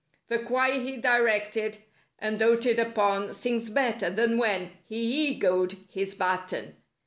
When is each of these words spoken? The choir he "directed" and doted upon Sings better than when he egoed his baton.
The 0.29 0.39
choir 0.39 0.79
he 0.79 0.97
"directed" 0.97 1.77
and 2.17 2.39
doted 2.39 2.79
upon 2.79 3.35
Sings 3.35 3.69
better 3.69 4.09
than 4.09 4.39
when 4.39 4.71
he 4.87 5.37
egoed 5.39 5.77
his 5.91 6.15
baton. 6.15 6.75